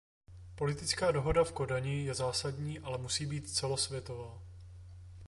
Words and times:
Politická 0.55 1.11
dohoda 1.11 1.43
v 1.43 1.51
Kodani 1.51 2.03
je 2.03 2.13
zásadní, 2.13 2.79
ale 2.79 2.97
musí 2.97 3.25
být 3.25 3.49
celosvětová. 3.49 4.41